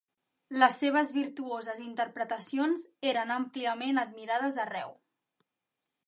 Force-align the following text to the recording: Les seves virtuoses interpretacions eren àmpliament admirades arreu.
Les 0.61 0.75
seves 0.83 1.09
virtuoses 1.17 1.83
interpretacions 1.87 2.85
eren 3.11 3.33
àmpliament 3.35 4.03
admirades 4.05 4.57
arreu. 4.65 4.97